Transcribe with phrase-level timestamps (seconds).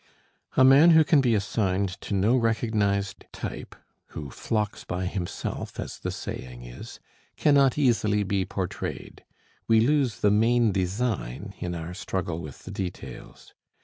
[0.57, 3.75] A man who can be assigned to no recognized type
[4.07, 6.99] who flocks by himself, as the saying is
[7.37, 9.23] cannot easily be portrayed:
[9.67, 13.53] we lose the main design in our struggle with the details.